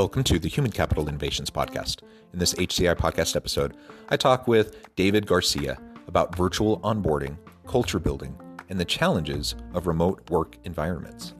[0.00, 2.00] Welcome to the Human Capital Innovations Podcast.
[2.32, 3.76] In this HCI podcast episode,
[4.08, 7.36] I talk with David Garcia about virtual onboarding,
[7.66, 8.34] culture building,
[8.70, 11.34] and the challenges of remote work environments.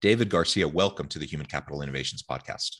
[0.00, 2.76] David Garcia, welcome to the Human Capital Innovations Podcast.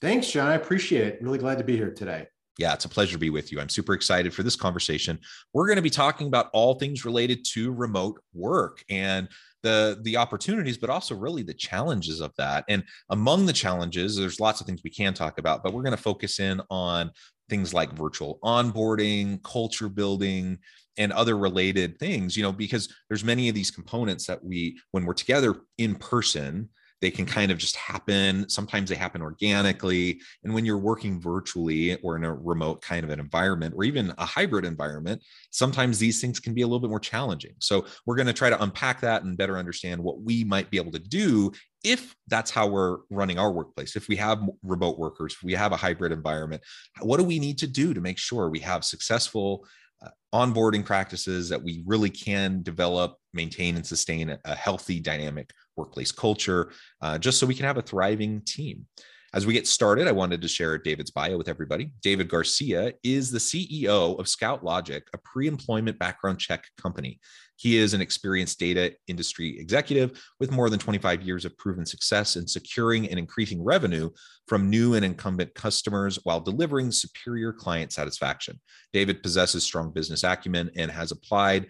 [0.00, 0.48] Thanks, John.
[0.48, 1.18] I appreciate it.
[1.20, 2.26] Really glad to be here today.
[2.58, 3.60] Yeah, it's a pleasure to be with you.
[3.60, 5.18] I'm super excited for this conversation.
[5.52, 9.28] We're going to be talking about all things related to remote work and
[9.62, 12.64] the the opportunities but also really the challenges of that.
[12.68, 15.96] And among the challenges, there's lots of things we can talk about, but we're going
[15.96, 17.10] to focus in on
[17.48, 20.58] things like virtual onboarding, culture building,
[20.98, 25.04] and other related things you know because there's many of these components that we when
[25.04, 26.68] we're together in person
[27.02, 28.48] they can kind of just happen.
[28.48, 30.20] Sometimes they happen organically.
[30.44, 34.14] And when you're working virtually or in a remote kind of an environment or even
[34.18, 37.54] a hybrid environment sometimes these things can be a little bit more challenging.
[37.58, 40.76] So we're going to try to unpack that and better understand what we might be
[40.78, 41.52] able to do
[41.84, 43.96] if that's how we're running our workplace.
[43.96, 46.62] If we have remote workers if we have a hybrid environment
[47.00, 49.66] what do we need to do to make sure we have successful
[50.34, 56.72] onboarding practices that we really can develop, maintain, and sustain a, healthy, dynamic workplace culture,
[57.02, 58.86] uh, just so we can have a thriving team.
[59.34, 61.92] As we get started, I wanted to share David's bio with everybody.
[62.02, 67.18] David Garcia is the CEO of ScoutLogic, a pre employment background check company.
[67.62, 72.34] He is an experienced data industry executive with more than 25 years of proven success
[72.34, 74.10] in securing and increasing revenue
[74.48, 78.60] from new and incumbent customers while delivering superior client satisfaction.
[78.92, 81.68] David possesses strong business acumen and has applied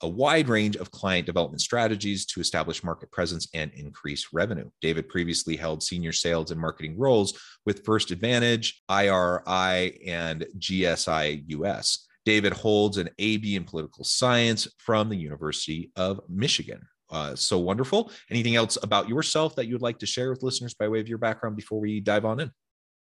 [0.00, 4.70] a wide range of client development strategies to establish market presence and increase revenue.
[4.80, 12.06] David previously held senior sales and marketing roles with First Advantage, IRI, and GS1 US.
[12.24, 16.80] David holds an AB in political science from the University of Michigan.
[17.10, 18.10] Uh, so wonderful.
[18.30, 21.08] Anything else about yourself that you would like to share with listeners by way of
[21.08, 22.50] your background before we dive on in?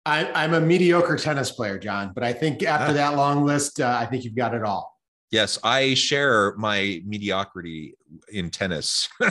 [0.05, 2.93] I, am a mediocre tennis player, John, but I think after ah.
[2.93, 4.98] that long list, uh, I think you've got it all.
[5.31, 7.93] Yes, I share my mediocrity
[8.31, 9.07] in tennis.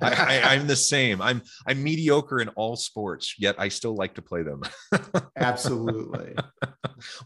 [0.00, 1.20] I, am the same.
[1.20, 4.62] I'm I'm mediocre in all sports, yet I still like to play them.
[5.36, 6.34] Absolutely.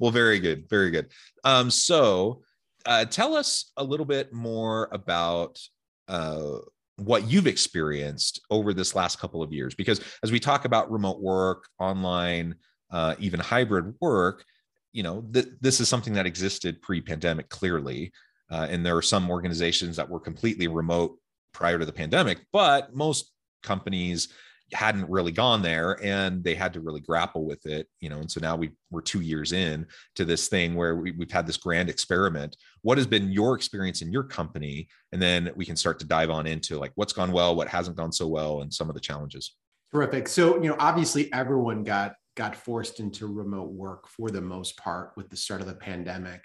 [0.00, 1.12] well, very good, very good.
[1.44, 2.42] Um, so,
[2.86, 5.60] uh, tell us a little bit more about
[6.08, 6.58] uh,
[6.96, 11.20] what you've experienced over this last couple of years, because as we talk about remote
[11.20, 12.56] work, online,
[12.90, 14.44] uh, even hybrid work
[14.92, 18.12] you know, th- this is something that existed pre-pandemic clearly,
[18.50, 21.18] uh, and there are some organizations that were completely remote
[21.52, 23.32] prior to the pandemic, but most
[23.62, 24.28] companies
[24.72, 28.30] hadn't really gone there and they had to really grapple with it you know and
[28.30, 31.56] so now we we're two years in to this thing where we, we've had this
[31.56, 32.56] grand experiment.
[32.82, 34.88] What has been your experience in your company?
[35.12, 37.96] And then we can start to dive on into like what's gone well what hasn't
[37.96, 39.56] gone so well and some of the challenges.
[39.90, 40.28] Terrific.
[40.28, 45.10] So you know obviously everyone got got forced into remote work for the most part
[45.16, 46.40] with the start of the pandemic.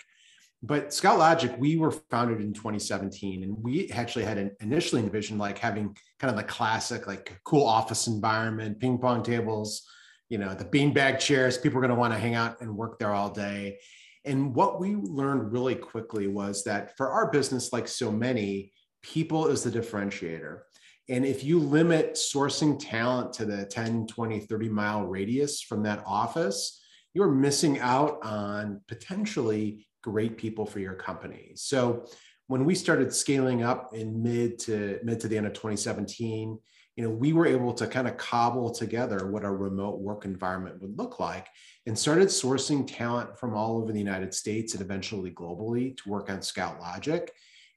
[0.64, 5.59] But ScoutLogic, we were founded in 2017, and we actually had an initially envisioned like
[5.59, 9.88] having kind of the classic, like cool office environment, ping pong tables,
[10.30, 11.59] you know, the beanbag chairs.
[11.59, 13.78] People are going to want to hang out and work there all day.
[14.26, 18.72] And what we learned really quickly was that for our business, like so many,
[19.03, 20.62] people is the differentiator.
[21.09, 26.03] And if you limit sourcing talent to the 10, 20, 30 mile radius from that
[26.05, 26.82] office,
[27.14, 31.52] you're missing out on potentially great people for your company.
[31.55, 32.05] So
[32.47, 36.58] when we started scaling up in mid to mid to the end of 2017,
[36.96, 40.79] you know, we were able to kind of cobble together what a remote work environment
[40.82, 41.47] would look like
[41.88, 46.29] and started sourcing talent from all over the United States and eventually globally to work
[46.29, 47.29] on ScoutLogic.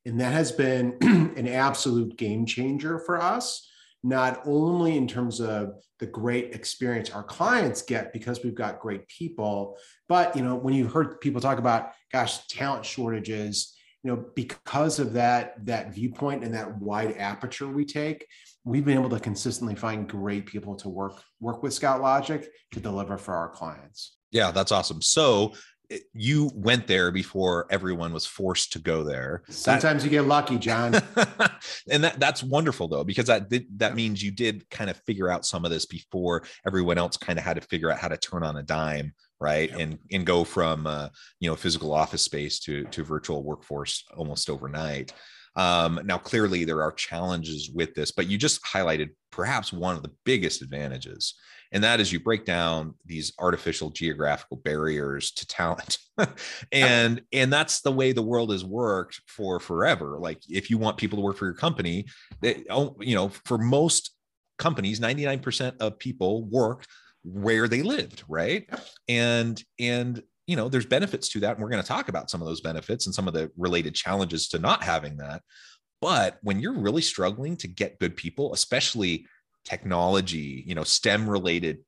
[0.06, 0.97] And that has been
[1.37, 3.69] an absolute game changer for us,
[4.05, 9.08] not only in terms of the great experience our clients get because we've got great
[9.08, 9.76] people,
[10.08, 15.00] but you know, when you heard people talk about, gosh, talent shortages, you know, because
[15.00, 18.25] of that that viewpoint and that wide aperture we take,
[18.62, 23.19] we've been able to consistently find great people to work work with ScoutLogic to deliver
[23.19, 24.17] for our clients.
[24.31, 25.02] Yeah, that's awesome.
[25.02, 25.55] So
[26.12, 29.43] you went there before everyone was forced to go there.
[29.49, 30.94] Sometimes that, you get lucky, John.
[31.91, 35.47] and that that's wonderful though, because that that means you did kind of figure out
[35.47, 38.43] some of this before everyone else kind of had to figure out how to turn
[38.43, 39.71] on a dime, right?
[39.71, 39.79] Yep.
[39.79, 41.09] And and go from uh,
[41.41, 45.12] you know physical office space to to virtual workforce almost overnight.
[45.56, 50.03] Um, now, clearly, there are challenges with this, but you just highlighted perhaps one of
[50.03, 51.35] the biggest advantages
[51.73, 55.99] and that is you break down these artificial geographical barriers to talent.
[56.73, 60.17] And and that's the way the world has worked for forever.
[60.19, 62.06] Like if you want people to work for your company
[62.41, 64.12] they, oh, you know for most
[64.56, 66.87] companies 99% of people work
[67.23, 68.67] where they lived right?
[69.09, 72.40] And and you know there's benefits to that and we're going to talk about some
[72.40, 75.43] of those benefits and some of the related challenges to not having that
[76.00, 79.26] but when you're really struggling to get good people especially
[79.66, 81.78] technology, you know, STEM related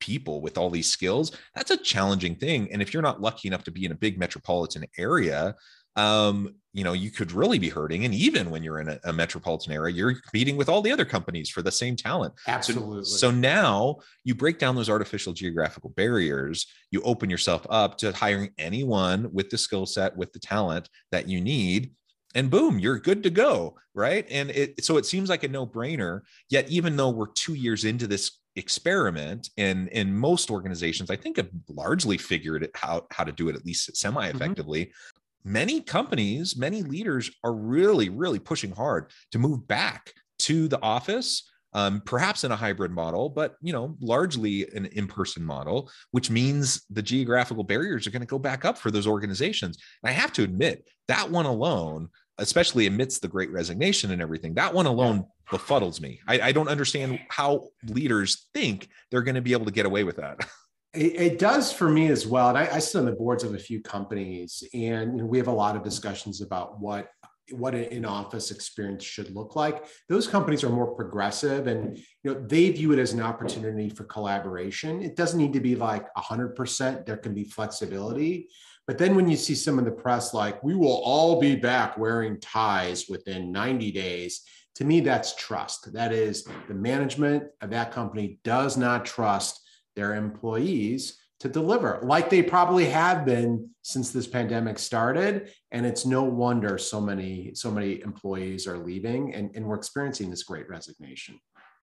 [0.00, 2.72] people with all these skills, that's a challenging thing.
[2.72, 5.54] And if you're not lucky enough to be in a big metropolitan area,
[5.98, 8.04] um, you know, you could really be hurting.
[8.04, 11.04] And even when you're in a, a, metropolitan area, you're competing with all the other
[11.04, 12.34] companies for the same talent.
[12.46, 13.04] Absolutely.
[13.04, 18.12] So, so now you break down those artificial geographical barriers, you open yourself up to
[18.12, 21.90] hiring anyone with the skill set, with the talent that you need
[22.34, 26.20] and boom you're good to go right and it so it seems like a no-brainer
[26.50, 31.38] yet even though we're two years into this experiment and in most organizations i think
[31.38, 35.17] have largely figured out how to do it at least semi-effectively mm-hmm.
[35.44, 41.48] Many companies many leaders are really really pushing hard to move back to the office
[41.74, 46.84] um, perhaps in a hybrid model, but you know, largely an in-person model, which means
[46.90, 49.78] the geographical barriers are going to go back up for those organizations.
[50.02, 52.08] And I have to admit that one alone,
[52.38, 56.20] especially amidst the great resignation and everything, that one alone befuddles me.
[56.26, 60.04] I, I don't understand how leaders think they're going to be able to get away
[60.04, 60.48] with that.
[60.94, 62.48] It, it, does for me as well.
[62.48, 65.52] And I, I sit on the boards of a few companies, and we have a
[65.52, 67.08] lot of discussions about what
[67.52, 69.84] what an in-office experience should look like.
[70.08, 74.04] Those companies are more progressive and you know they view it as an opportunity for
[74.04, 75.02] collaboration.
[75.02, 78.48] It doesn't need to be like 100% there can be flexibility.
[78.86, 81.98] But then when you see some of the press like we will all be back
[81.98, 84.42] wearing ties within 90 days
[84.76, 85.92] to me that's trust.
[85.92, 89.60] That is the management of that company does not trust
[89.98, 95.52] their employees to deliver like they probably have been since this pandemic started.
[95.72, 100.30] And it's no wonder so many so many employees are leaving and, and we're experiencing
[100.30, 101.40] this great resignation.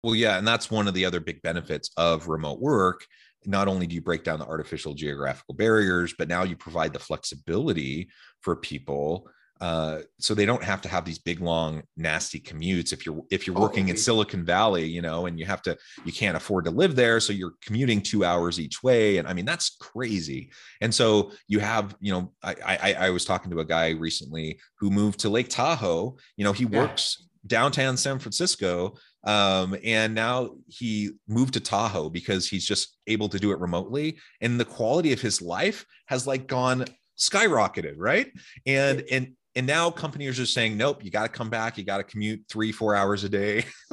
[0.04, 3.06] Well yeah and that's one of the other big benefits of remote work.
[3.46, 7.00] Not only do you break down the artificial geographical barriers but now you provide the
[7.00, 8.10] flexibility
[8.42, 9.30] for people
[9.62, 12.94] uh, so they don't have to have these big long nasty commutes.
[12.94, 15.78] If you're if you're oh, working in silicon valley you know and you have to
[16.06, 19.34] you can't afford to live there so you're commuting two hours each way and i
[19.34, 20.52] mean that's crazy.
[20.82, 24.60] And so you have you know i i, I was talking to a guy recently
[24.78, 26.18] who moved to lake tahoe.
[26.38, 26.80] You know he yeah.
[26.80, 33.30] works downtown san francisco um, and now he moved to tahoe because he's just able
[33.30, 36.86] to do it remotely and the quality of his life has like gone
[37.20, 38.32] skyrocketed right?
[38.66, 41.78] And and and now companies are saying, nope, you got to come back.
[41.78, 43.66] You got to commute three, four hours a day.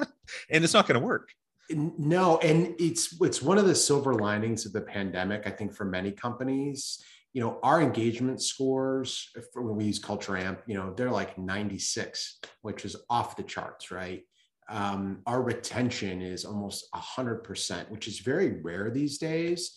[0.51, 1.31] and it's not going to work.
[1.71, 5.85] No, and it's it's one of the silver linings of the pandemic, I think, for
[5.85, 7.03] many companies.
[7.33, 12.39] You know, our engagement scores when we use Culture Amp, you know, they're like 96,
[12.63, 14.23] which is off the charts, right?
[14.69, 19.77] Um, our retention is almost 100%, which is very rare these days.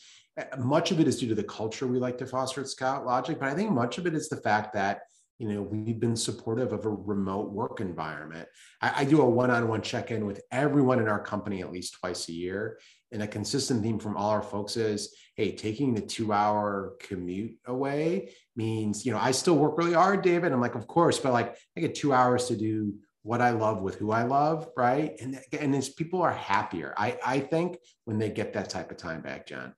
[0.57, 3.49] Much of it is due to the culture we like to foster at ScoutLogic, but
[3.49, 5.01] I think much of it is the fact that
[5.39, 8.47] you know we've been supportive of a remote work environment.
[8.81, 12.33] I, I, do a one-on-one check-in with everyone in our company at least twice a
[12.33, 12.79] year.
[13.11, 17.55] And a consistent theme from all our folks is hey taking the two hour commute
[17.65, 20.51] away means you know i still work really hard david.
[20.51, 22.93] I'm like of course but like i get two hours to do
[23.23, 25.15] what i love with who i love right?
[25.19, 28.97] And and as people are happier i i think when they get that type of
[28.97, 29.73] time back john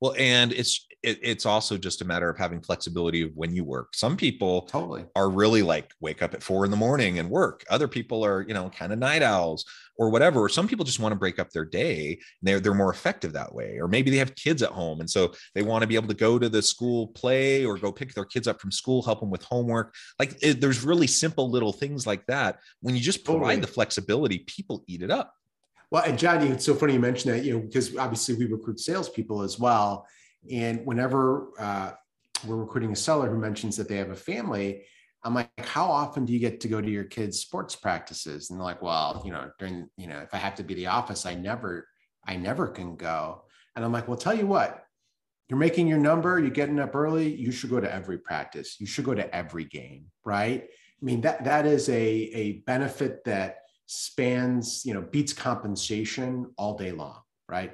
[0.00, 3.64] well, and it's it, it's also just a matter of having flexibility of when you
[3.64, 3.94] work.
[3.94, 7.64] Some people totally are really like wake up at four in the morning and work.
[7.70, 9.64] Other people are, you know, kind of night owls
[9.96, 10.40] or whatever.
[10.40, 13.32] Or some people just want to break up their day and they're they're more effective
[13.34, 13.78] that way.
[13.80, 16.14] Or maybe they have kids at home and so they want to be able to
[16.14, 19.30] go to the school play or go pick their kids up from school, help them
[19.30, 19.94] with homework.
[20.18, 22.58] Like it, there's really simple little things like that.
[22.80, 23.60] When you just provide totally.
[23.60, 25.32] the flexibility, people eat it up.
[25.90, 28.80] Well, and John, it's so funny you mentioned that, you know, because obviously we recruit
[28.80, 30.06] salespeople as well.
[30.52, 31.92] And whenever uh,
[32.46, 34.84] we're recruiting a seller who mentions that they have a family,
[35.24, 38.50] I'm like, how often do you get to go to your kids' sports practices?
[38.50, 40.86] And they're like, well, you know, during, you know, if I have to be the
[40.86, 41.88] office, I never,
[42.26, 43.44] I never can go.
[43.74, 44.84] And I'm like, well, tell you what,
[45.48, 48.76] you're making your number, you're getting up early, you should go to every practice.
[48.78, 50.64] You should go to every game, right?
[50.64, 56.76] I mean, that that is a, a benefit that spans, you know, beats compensation all
[56.76, 57.72] day long, right?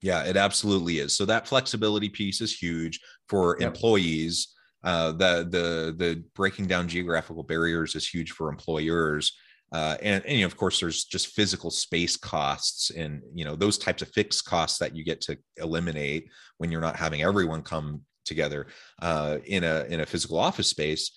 [0.00, 1.16] Yeah, it absolutely is.
[1.16, 3.68] So that flexibility piece is huge for yep.
[3.68, 4.48] employees.
[4.82, 9.36] Uh, the the the breaking down geographical barriers is huge for employers.
[9.70, 13.54] Uh, and, and you know, of course, there's just physical space costs and you know
[13.54, 16.28] those types of fixed costs that you get to eliminate
[16.58, 18.66] when you're not having everyone come together
[19.02, 21.12] uh, in a in a physical office space.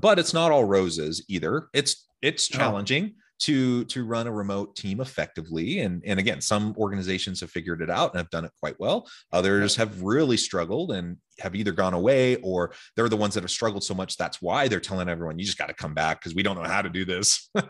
[0.00, 1.68] But it's not all roses either.
[1.72, 5.80] It's it's challenging to to run a remote team effectively.
[5.80, 9.08] And and again some organizations have figured it out and have done it quite well.
[9.32, 13.50] Others have really struggled and have either gone away or they're the ones that have
[13.50, 16.34] struggled so much that's why they're telling everyone you just got to come back because
[16.34, 17.50] we don't know how to do this.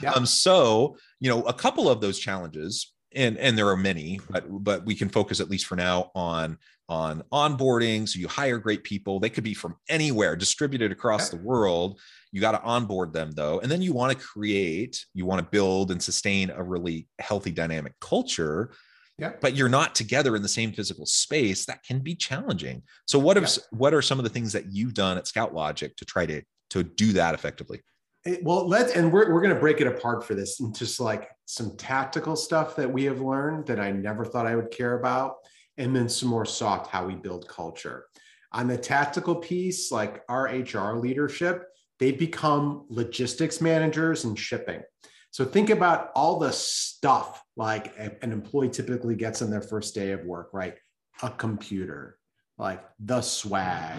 [0.00, 0.12] Yeah.
[0.12, 4.44] um so you know a couple of those challenges and and there are many but
[4.48, 6.58] but we can focus at least for now on
[6.88, 8.08] on onboarding.
[8.08, 9.20] So you hire great people.
[9.20, 12.00] They could be from anywhere distributed across the world
[12.32, 13.60] you got to onboard them though.
[13.60, 17.50] And then you want to create, you want to build and sustain a really healthy
[17.50, 18.72] dynamic culture.
[19.18, 19.32] Yeah.
[19.40, 21.64] But you're not together in the same physical space.
[21.64, 22.82] That can be challenging.
[23.06, 23.48] So what yeah.
[23.70, 26.84] what are some of the things that you've done at ScoutLogic to try to to
[26.84, 27.80] do that effectively?
[28.26, 31.00] Eh, well let's and we're, we're going to break it apart for this and just
[31.00, 34.98] like some tactical stuff that we have learned that i never thought i would care
[34.98, 35.36] about
[35.76, 38.06] and then some more soft how we build culture
[38.52, 41.67] on the tactical piece like our hr leadership
[41.98, 44.82] they become logistics managers and shipping.
[45.30, 50.12] So think about all the stuff like an employee typically gets on their first day
[50.12, 50.76] of work, right?
[51.22, 52.18] A computer,
[52.56, 53.98] like the swag,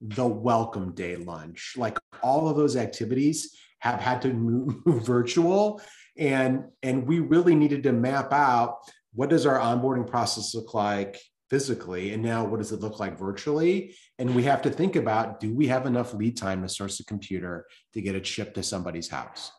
[0.00, 5.80] the welcome day lunch, like all of those activities have had to move virtual.
[6.16, 8.78] And, and we really needed to map out
[9.14, 11.18] what does our onboarding process look like
[11.50, 13.94] physically and now what does it look like virtually?
[14.18, 17.04] And we have to think about do we have enough lead time to source a
[17.04, 19.52] computer to get it shipped to somebody's house?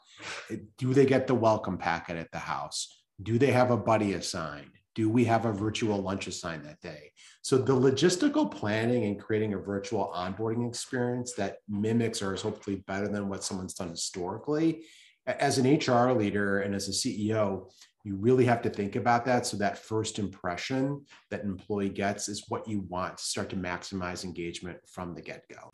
[0.78, 3.04] Do they get the welcome packet at the house?
[3.22, 4.72] Do they have a buddy assigned?
[4.96, 7.12] Do we have a virtual lunch assigned that day?
[7.42, 12.84] So the logistical planning and creating a virtual onboarding experience that mimics or is hopefully
[12.88, 14.84] better than what someone's done historically
[15.26, 17.70] as an hr leader and as a ceo
[18.06, 19.46] you really have to think about that.
[19.46, 23.58] So that first impression that an employee gets is what you want to start to
[23.58, 25.70] maximize engagement from the get-go.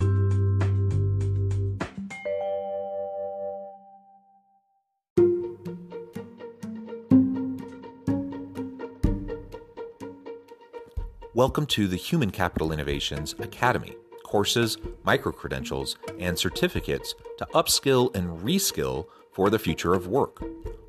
[11.35, 13.95] Welcome to the Human Capital Innovations Academy.
[14.23, 20.41] Courses, micro credentials, and certificates to upskill and reskill for the future of work.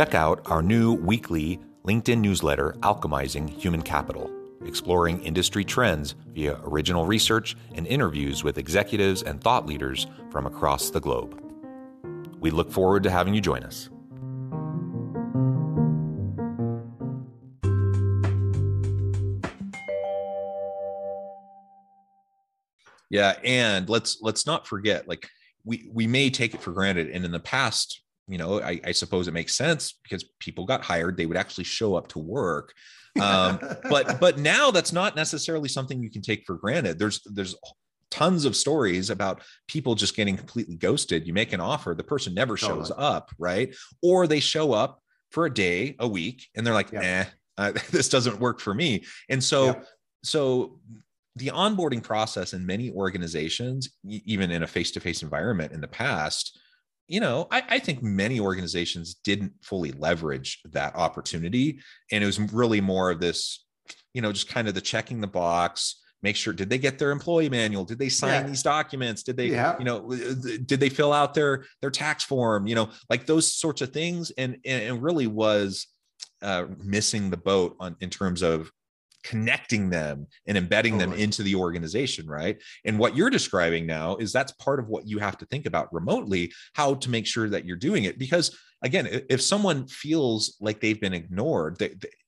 [0.00, 4.30] Check out our new weekly LinkedIn newsletter, Alchemizing Human Capital,
[4.64, 10.88] exploring industry trends via original research and interviews with executives and thought leaders from across
[10.88, 11.38] the globe.
[12.40, 13.90] We look forward to having you join us.
[23.10, 25.28] Yeah, and let's let's not forget like
[25.64, 28.92] we we may take it for granted and in the past you know I, I,
[28.92, 32.72] suppose it makes sense because people got hired they would actually show up to work
[33.20, 33.58] um,
[33.88, 37.56] but but now that's not necessarily something you can take for granted there's there's
[38.10, 42.32] tons of stories about people just getting completely ghosted you make an offer the person
[42.32, 43.06] never shows totally.
[43.06, 47.00] up right or they show up for a day a week and they're like yeah.
[47.02, 47.24] eh
[47.58, 49.80] uh, this doesn't work for me and so yeah.
[50.22, 50.78] so
[51.36, 56.58] the onboarding process in many organizations even in a face-to-face environment in the past
[57.10, 61.80] you know, I, I, think many organizations didn't fully leverage that opportunity.
[62.12, 63.66] And it was really more of this,
[64.14, 67.10] you know, just kind of the checking the box, make sure, did they get their
[67.10, 67.84] employee manual?
[67.84, 68.46] Did they sign yeah.
[68.46, 69.24] these documents?
[69.24, 69.76] Did they, yeah.
[69.76, 73.82] you know, did they fill out their, their tax form, you know, like those sorts
[73.82, 74.30] of things.
[74.38, 75.88] And, and really was
[76.42, 78.70] uh, missing the boat on in terms of
[79.24, 82.60] connecting them and embedding them into the organization right?
[82.84, 85.92] And what you're describing now is that's part of what you have to think about
[85.92, 88.18] remotely how to make sure that you're doing it.
[88.18, 91.76] Because again if someone feels like they've been ignored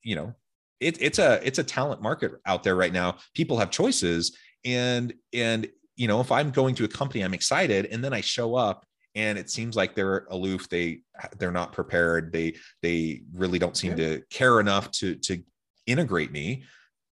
[0.03, 0.35] you know
[0.79, 3.17] it, it's a it's a talent market out there right now.
[3.33, 4.37] People have choices.
[4.65, 7.87] And and you know if i'm going to a company i'm excited.
[7.87, 8.85] And then i show up
[9.15, 10.69] and it seems like they're aloof.
[10.69, 11.01] They
[11.37, 12.31] they're not prepared.
[12.31, 14.07] They they really don't seem yeah.
[14.07, 15.43] to care enough to to
[15.85, 16.63] integrate me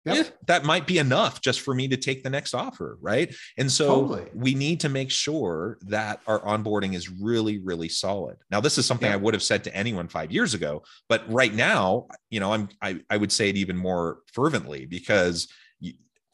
[0.07, 0.17] Yep.
[0.17, 3.35] Yeah, that might be enough just for me to take the next offer, right?
[3.59, 4.31] And so totally.
[4.35, 8.39] we need to make sure that our onboarding is really, really solid.
[8.51, 9.15] Now, this is something yeah.
[9.15, 12.71] I would have said to anyone five years ago, but right now, you know, I'm
[12.81, 15.49] I, I would say it even more fervently because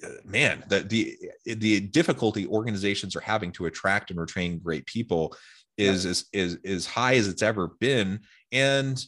[0.04, 5.34] uh, man, the the the difficulty organizations are having to attract and retain great people
[5.78, 6.10] is yeah.
[6.10, 8.20] is is is high as it's ever been,
[8.52, 9.02] and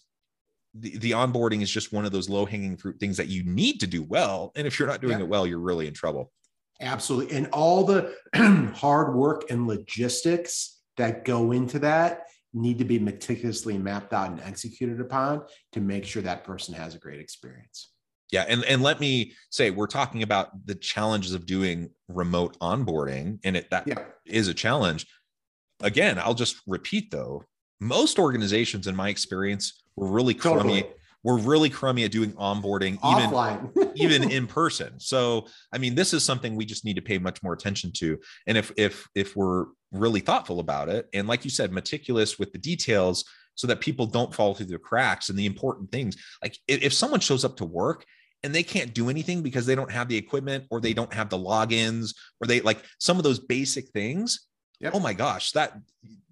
[0.74, 3.80] the, the onboarding is just one of those low hanging fruit things that you need
[3.80, 4.52] to do well.
[4.54, 5.24] And if you're not doing yeah.
[5.24, 6.30] it well, you're really in trouble.
[6.80, 7.36] Absolutely.
[7.36, 8.14] And all the
[8.74, 14.40] hard work and logistics that go into that need to be meticulously mapped out and
[14.40, 17.92] executed upon to make sure that person has a great experience.
[18.30, 23.38] Yeah, and and let me say we're talking about the challenges of doing remote onboarding
[23.42, 24.04] and it that yeah.
[24.26, 25.06] is a challenge.
[25.80, 27.44] Again, I'll just repeat though,
[27.80, 30.82] most organizations in my experience were really crummy.
[30.82, 30.86] Totally.
[31.24, 35.00] We're really crummy at doing onboarding, even even in person.
[35.00, 38.18] So, I mean, this is something we just need to pay much more attention to.
[38.46, 42.52] And if if if we're really thoughtful about it, and like you said, meticulous with
[42.52, 43.24] the details,
[43.58, 46.16] so that people don't fall through the cracks and the important things.
[46.40, 48.06] Like if, if someone shows up to work
[48.44, 51.28] and they can't do anything because they don't have the equipment or they don't have
[51.28, 54.46] the logins or they like some of those basic things.
[54.80, 54.92] Yep.
[54.94, 55.72] Oh my gosh, that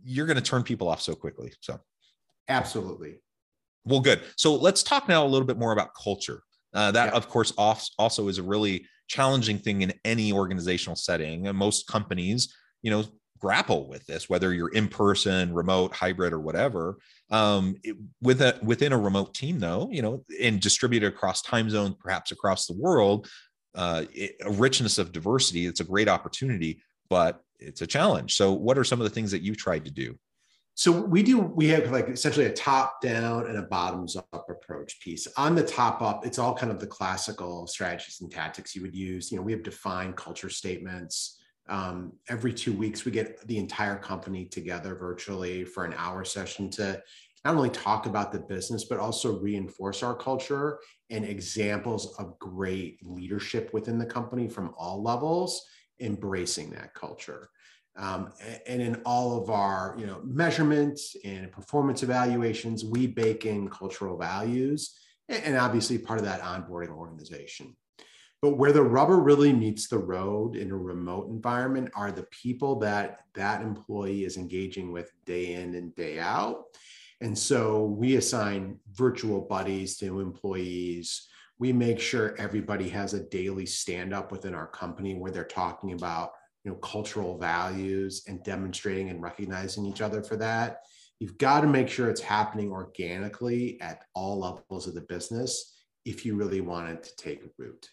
[0.05, 1.53] you're going to turn people off so quickly.
[1.61, 1.81] So,
[2.49, 3.21] absolutely.
[3.85, 4.23] Well, good.
[4.37, 6.43] So let's talk now a little bit more about culture.
[6.75, 11.47] Uh, that, of course, also is a really challenging thing in any organizational setting.
[11.47, 13.05] And most companies, you know,
[13.39, 16.99] grapple with this, whether you're in person, remote, hybrid, or whatever.
[17.31, 21.71] Um, it, with a within a remote team, though, you know, and distributed across time
[21.71, 23.29] zones, perhaps across the world,
[23.75, 25.67] uh, it, a richness of diversity.
[25.67, 28.35] It's a great opportunity, but it's a challenge.
[28.35, 30.19] So, what are some of the things that you've tried to do?
[30.79, 35.01] So we do we have like essentially a top down and a bottoms up approach
[35.01, 35.27] piece.
[35.39, 38.95] On the top up, it's all kind of the classical strategies and tactics you would
[38.95, 39.33] use.
[39.33, 41.41] You know, we have defined culture statements.
[41.71, 46.69] Um, every two weeks, we get the entire company together virtually for an hour session
[46.73, 47.03] to
[47.47, 52.99] not only talk about the business, but also reinforce our culture and examples of great
[53.03, 55.65] leadership within the company from all levels,
[56.01, 57.49] embracing that culture.
[57.97, 58.33] Um,
[58.67, 64.19] and in all of our you know measurements and performance evaluations, we bake in cultural
[64.19, 67.75] values and obviously part of that onboarding organization.
[68.43, 72.79] But where the rubber really meets the road in a remote environment are the people
[72.81, 76.65] that that employee is engaging with day in and day out.
[77.21, 81.29] And so we assign virtual buddies to employees.
[81.59, 85.93] We make sure everybody has a daily stand up within our company where they're talking
[85.93, 86.33] about
[86.65, 90.81] you know cultural values and demonstrating and recognizing each other for that.
[91.21, 96.27] You've got to make sure it's happening organically at all levels of the business if
[96.27, 97.89] you really want it to take root.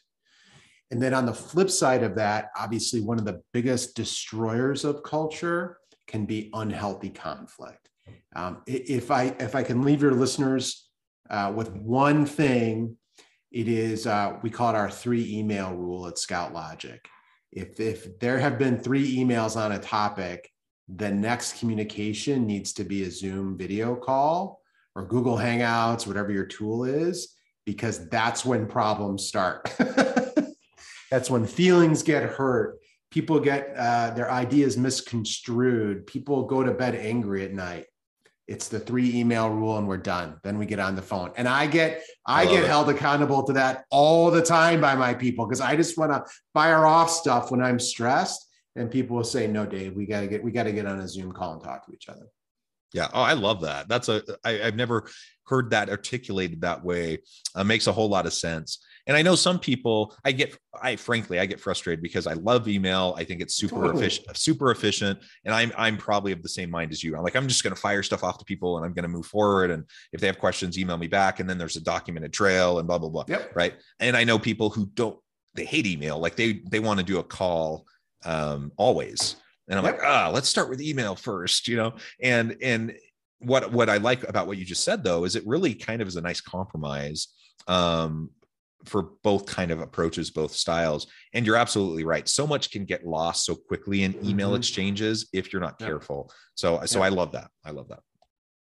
[0.92, 5.04] And then on the flip side of that obviously one of the biggest destroyers of
[5.04, 7.90] culture can be unhealthy conflict.
[8.36, 10.90] Um, if i if i can leave your listeners
[11.30, 12.98] uh, with one thing
[13.54, 17.00] it is uh, we call it our three email rule at scoutlogic.
[17.52, 20.50] If if there have been three emails on a topic
[20.90, 24.60] the next communication needs to be a zoom video call
[24.96, 27.34] or google hangouts whatever your tool is
[27.66, 29.74] because that's when problems start.
[31.12, 32.80] That's when feelings get hurt.
[33.12, 36.08] People get uh, their ideas misconstrued.
[36.08, 37.86] People go to bed angry at night
[38.48, 40.38] it's the three email rule and we're done.
[40.44, 41.32] Then we get on the phone.
[41.38, 42.68] And i get i, I get it.
[42.68, 46.24] held accountable to that all the time by my people because i just want to
[46.54, 50.28] fire off stuff when i'm stressed and people will say no dave we got to
[50.28, 52.28] get we got to get on a zoom call and talk to each other.
[52.94, 53.08] Yeah.
[53.14, 53.88] Oh i love that.
[53.88, 55.08] That's a I, i've never
[55.46, 57.20] heard that articulated that way.
[57.56, 60.96] Uh, makes a whole lot of sense and I know some people, I get, I
[60.96, 63.16] frankly, I get frustrated because I love email.
[63.18, 64.06] I think it's super totally.
[64.06, 65.20] efficient, super efficient.
[65.44, 67.16] And I'm, I'm probably of the same mind as you.
[67.16, 69.10] I'm like, I'm just going to fire stuff off to people and I'm going to
[69.10, 69.72] move forward.
[69.72, 71.42] And if they have questions, email me back.
[71.42, 73.26] And then there's a documented trail and blah, blah, blah.
[73.28, 73.56] Yep.
[73.56, 73.74] Right.
[74.00, 75.20] And I know people who don't,
[75.54, 76.18] they hate email.
[76.20, 77.86] Like they, they want to do a call
[78.24, 79.36] um, always.
[79.68, 79.96] And I'm yep.
[79.96, 81.94] like, ah, let's start with email first, you know?
[82.22, 82.94] And, and,
[83.40, 86.08] what what I like about what you just said though is it really kind of
[86.08, 87.28] is a nice compromise
[87.68, 88.30] um,
[88.86, 91.08] for both kind of approaches both styles.
[91.34, 92.28] And you're absolutely right.
[92.28, 94.58] So much can get lost so quickly in email mm-hmm.
[94.58, 96.32] exchanges if you're not careful.
[96.56, 97.50] So so i love that.
[97.66, 98.00] I love that.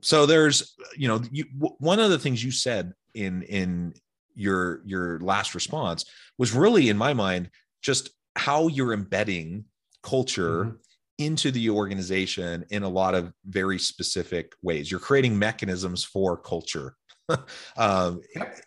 [0.02, 1.44] So there's you know you,
[1.78, 3.94] one of the things you said in in
[4.34, 6.04] your your last response
[6.38, 7.50] was really in my mind
[7.82, 9.64] just how you're embedding
[10.02, 10.76] culture mm-hmm.
[11.18, 14.90] into the organization in a lot of very specific ways.
[14.90, 16.96] You're creating mechanisms for culture
[17.76, 18.20] um,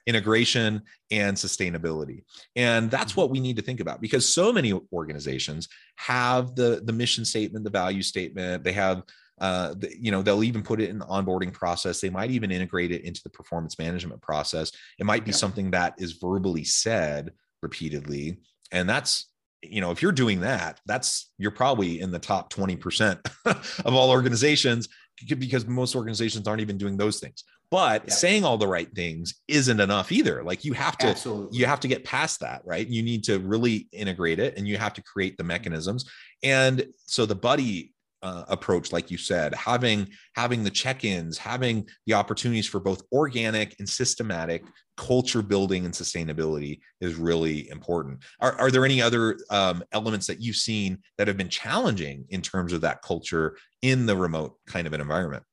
[0.05, 2.23] integration and sustainability.
[2.55, 3.21] And that's mm-hmm.
[3.21, 7.63] what we need to think about because so many organizations have the the mission statement
[7.63, 8.63] the value statement.
[8.63, 9.03] They have
[9.39, 12.01] uh, you know they'll even put it in the onboarding process.
[12.01, 14.71] They might even integrate it into the performance management process.
[14.99, 15.37] It might be yeah.
[15.37, 18.37] something that is verbally said repeatedly.
[18.71, 19.29] And that's
[19.61, 23.19] you know if you're doing that that's you're probably in the top 20%
[23.85, 24.89] of all organizations
[25.25, 28.13] because most organizations aren't even doing those things but yeah.
[28.13, 30.43] saying all the right things isn't enough either.
[30.43, 31.57] Like you have to Absolutely.
[31.57, 32.87] you have to get past that right?
[32.87, 36.05] You need to really integrate it and you have to create the mechanisms.
[36.43, 42.13] And so the buddy uh, approach like you said having having the check-ins having the
[42.13, 44.63] opportunities for both organic and systematic
[44.95, 48.19] culture building and sustainability is really important.
[48.39, 52.43] Are, are there any other um, elements that you've seen that have been challenging in
[52.43, 55.43] terms of that culture in the remote kind of an environment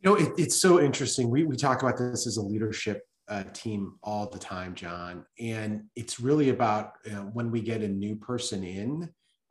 [0.00, 3.44] you know it, it's so interesting we, we talk about this as a leadership uh,
[3.52, 7.88] team all the time john and it's really about you know, when we get a
[7.88, 9.08] new person in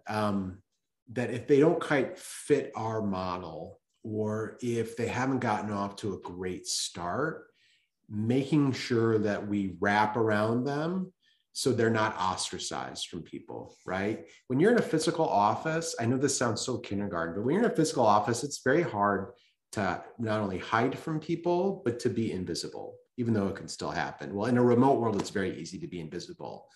[0.07, 0.57] um,
[1.13, 6.13] that if they don't quite fit our model or if they haven't gotten off to
[6.13, 7.47] a great start,
[8.09, 11.11] making sure that we wrap around them
[11.51, 14.25] so they're not ostracized from people, right?
[14.47, 17.65] When you're in a physical office, I know this sounds so kindergarten, but when you're
[17.65, 19.31] in a physical office, it's very hard
[19.73, 23.91] to not only hide from people, but to be invisible, even though it can still
[23.91, 24.33] happen.
[24.33, 26.67] Well, in a remote world, it's very easy to be invisible.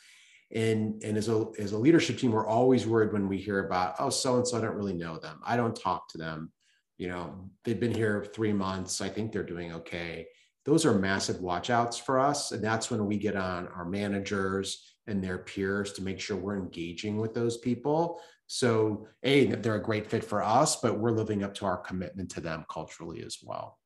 [0.54, 3.96] And and as a as a leadership team we're always worried when we hear about
[4.00, 5.40] oh so and so i don't really know them.
[5.46, 6.52] I don't talk to them.
[6.98, 9.00] You know they've been here three months.
[9.00, 10.28] I think they're doing okay.
[10.66, 12.52] Those are massive watchouts for us.
[12.52, 16.60] And that's when we get on our managers and their peers to make sure we're
[16.60, 18.22] engaging with those people
[18.54, 22.30] so a they're a great fit for us but we're living up to our commitment
[22.30, 23.78] to them culturally as well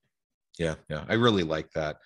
[0.58, 1.98] yeah yeah i really like that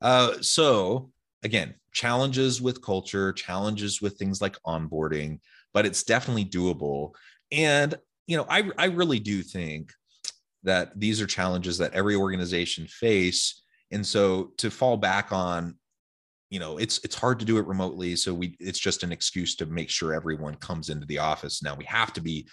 [0.00, 1.10] uh, so
[1.42, 5.40] again, challenges with culture, challenges with things like onboarding,
[5.72, 7.12] but it's definitely doable.
[7.52, 7.94] And,
[8.26, 9.92] you know, I, I really do think
[10.64, 13.62] that these are challenges that every organization face.
[13.90, 15.76] And so to fall back on,
[16.50, 18.16] you know, it's it's hard to do it remotely.
[18.16, 21.62] So we it's just an excuse to make sure everyone comes into the office.
[21.62, 22.48] Now we have to be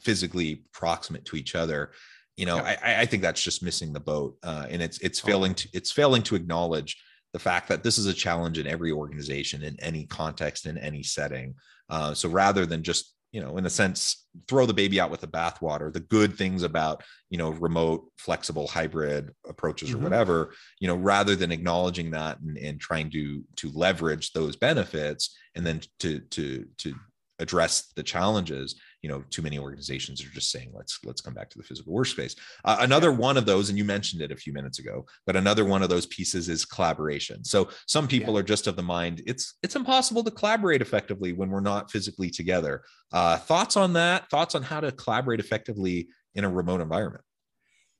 [0.00, 1.92] physically proximate to each other
[2.36, 2.78] you know yeah.
[2.82, 5.90] I, I think that's just missing the boat uh, and it's it's failing to it's
[5.90, 10.06] failing to acknowledge the fact that this is a challenge in every organization in any
[10.06, 11.54] context in any setting
[11.88, 15.20] uh, so rather than just you know in a sense throw the baby out with
[15.20, 20.00] the bathwater the good things about you know remote flexible hybrid approaches mm-hmm.
[20.00, 24.56] or whatever you know rather than acknowledging that and, and trying to to leverage those
[24.56, 26.94] benefits and then to to to
[27.38, 31.48] address the challenges you know too many organizations are just saying let's let's come back
[31.48, 34.52] to the physical workspace uh, another one of those and you mentioned it a few
[34.52, 37.44] minutes ago but another one of those pieces is collaboration.
[37.44, 38.40] So some people yeah.
[38.40, 42.30] are just of the mind it's it's impossible to collaborate effectively when we're not physically
[42.30, 42.82] together.
[43.12, 44.28] Uh, thoughts on that?
[44.30, 47.24] Thoughts on how to collaborate effectively in a remote environment?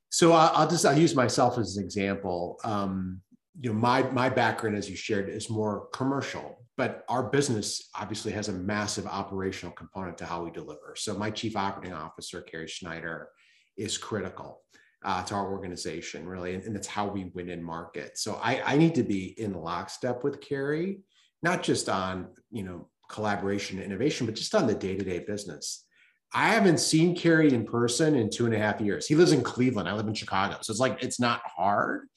[0.09, 2.59] So i'll just i'll use myself as an example.
[2.63, 3.21] Um,
[3.59, 8.31] you know my my background as you shared is more commercial but our business obviously
[8.31, 10.93] has a massive operational component to how we deliver.
[10.95, 13.29] So my chief operating officer, Carrie Schneider,
[13.77, 14.61] is critical
[15.03, 18.17] uh, to our organization, really, and, and how we win in market.
[18.17, 20.99] So I, I need to be in lockstep with Carrie,
[21.41, 25.85] not just on you know collaboration and innovation, but just on the day-to-day business.
[26.33, 29.07] I haven't seen Carrie in person in two and a half years.
[29.07, 29.87] He lives in Cleveland.
[29.87, 32.07] I live in Chicago, so it's like it's not hard.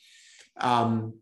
[0.61, 1.15] Um,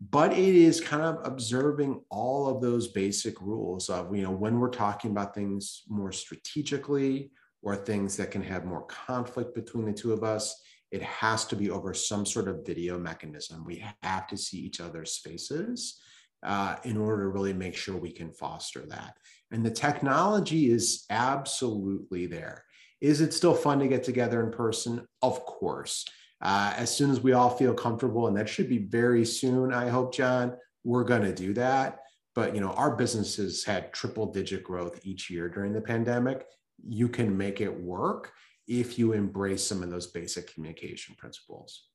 [0.00, 4.60] but it is kind of observing all of those basic rules of you know when
[4.60, 7.30] we're talking about things more strategically
[7.62, 11.56] or things that can have more conflict between the two of us it has to
[11.56, 13.64] be over some sort of video mechanism.
[13.64, 16.00] We have to see each other's faces
[16.42, 19.16] uh, in order to really make sure we can foster that.
[19.50, 22.64] And the technology is absolutely there.
[23.00, 25.06] Is it still fun to get together in person?
[25.22, 26.04] Of course
[26.46, 29.88] uh, as soon as we all feel comfortable, and that should be very soon, I
[29.88, 31.98] hope, John, we're going to do that.
[32.36, 36.46] But you know, our businesses had triple digit growth each year during the pandemic.
[36.86, 38.30] You can make it work
[38.68, 41.88] if you embrace some of those basic communication principles.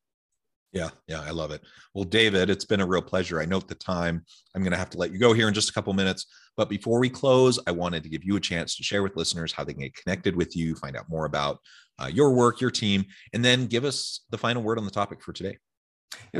[0.74, 1.62] Yeah, yeah, I love it.
[1.94, 3.42] Well, David, it's been a real pleasure.
[3.42, 4.24] I note the time.
[4.56, 6.26] I'm going to have to let you go here in just a couple minutes.
[6.56, 9.52] But before we close, I wanted to give you a chance to share with listeners
[9.52, 11.60] how they can get connected with you, find out more about
[12.00, 15.22] uh, your work, your team, and then give us the final word on the topic
[15.22, 15.58] for today.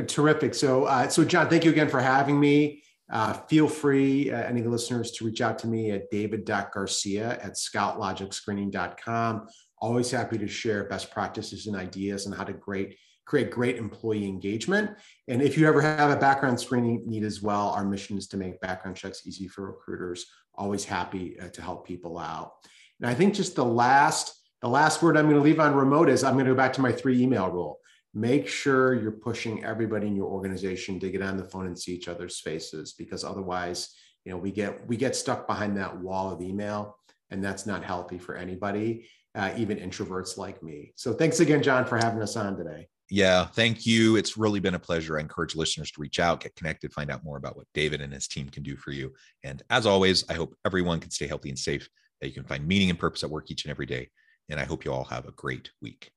[0.08, 0.54] Terrific.
[0.54, 2.84] So, uh, so John, thank you again for having me.
[3.12, 7.40] Uh, feel free, uh, any of the listeners, to reach out to me at david.garcia
[7.42, 9.48] at scoutlogicScreening.com.
[9.80, 12.98] Always happy to share best practices and ideas on how to great
[13.32, 14.92] create great employee engagement.
[15.30, 18.38] And if you ever have a background screening need as well, our mission is to
[18.38, 20.26] make background checks easy for recruiters.
[20.56, 22.56] Always happy uh, to help people out.
[23.00, 26.10] And I think just the last the last word I'm going to leave on remote
[26.10, 27.80] is I'm going to go back to my three email rule.
[28.14, 31.94] Make sure you're pushing everybody in your organization to get on the phone and see
[31.94, 36.32] each other's faces because otherwise, you know, we get we get stuck behind that wall
[36.34, 36.98] of email
[37.30, 40.92] and that's not healthy for anybody, uh, even introverts like me.
[40.98, 42.90] So thanks again, John, for having us on today.
[43.14, 44.16] Yeah, thank you.
[44.16, 45.18] It's really been a pleasure.
[45.18, 48.14] I encourage listeners to reach out, get connected, find out more about what David and
[48.14, 49.12] his team can do for you.
[49.44, 51.90] And as always, I hope everyone can stay healthy and safe,
[52.22, 54.10] that you can find meaning and purpose at work each and every day.
[54.48, 56.10] And I hope you all have a great week.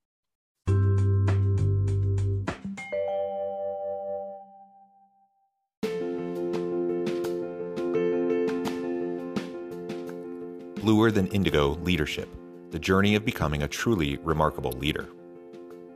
[10.81, 12.29] Bluer Than Indigo Leadership
[12.71, 15.09] The Journey of Becoming a Truly Remarkable Leader.